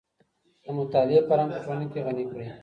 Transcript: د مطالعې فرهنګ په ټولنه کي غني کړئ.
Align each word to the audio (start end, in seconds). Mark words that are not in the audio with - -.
د 0.63 0.65
مطالعې 0.77 1.19
فرهنګ 1.27 1.49
په 1.53 1.59
ټولنه 1.63 1.85
کي 1.91 1.99
غني 2.05 2.25
کړئ. 2.31 2.45